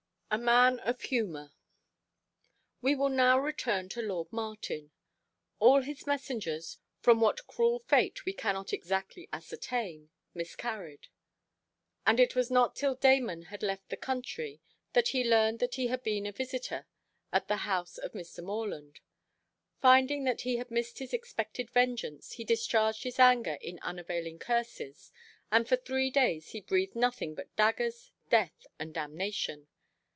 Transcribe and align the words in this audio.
A 0.33 0.37
Man 0.37 0.79
of 0.79 1.01
Humour. 1.01 1.51
We 2.81 2.95
will 2.95 3.09
now 3.09 3.37
return 3.37 3.89
to 3.89 4.01
lord 4.01 4.31
Martin. 4.31 4.91
All 5.59 5.81
his 5.81 6.07
messengers, 6.07 6.77
from 7.01 7.19
what 7.19 7.45
cruel 7.47 7.79
fate 7.79 8.23
we 8.23 8.31
cannot 8.31 8.71
exactly 8.71 9.27
ascertain, 9.33 10.09
miscarried; 10.33 11.07
and 12.07 12.17
it 12.17 12.33
was 12.33 12.49
not 12.49 12.77
till 12.77 12.95
Damon 12.95 13.41
had 13.51 13.61
left 13.61 13.89
the 13.89 13.97
country, 13.97 14.61
that 14.93 15.09
he 15.09 15.21
learned 15.29 15.59
that 15.59 15.75
he 15.75 15.87
had 15.87 16.01
been 16.01 16.25
a 16.25 16.31
visitor 16.31 16.87
at 17.33 17.49
the 17.49 17.57
house 17.67 17.97
of 17.97 18.13
Mr. 18.13 18.41
Moreland. 18.41 19.01
Finding 19.81 20.23
that 20.23 20.41
he 20.47 20.55
had 20.55 20.71
missed 20.71 20.99
his 20.99 21.11
expected 21.11 21.69
vengeance, 21.69 22.31
he 22.35 22.45
discharged 22.45 23.03
his 23.03 23.19
anger 23.19 23.57
in 23.59 23.79
unavailing 23.81 24.39
curses, 24.39 25.11
and 25.51 25.67
for 25.67 25.75
three 25.75 26.09
days 26.09 26.51
he 26.51 26.61
breathed 26.61 26.95
nothing 26.95 27.35
but 27.35 27.53
daggers, 27.57 28.11
death, 28.29 28.65
and 28.79 28.93
damnation. 28.93 29.67